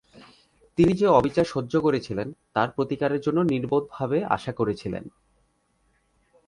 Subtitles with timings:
[0.77, 5.03] তিনি যে অবিচার সহ্য করেছিলেন তার প্রতিকারের জন্য নির্বোধভাবে আশা করেছিলেন।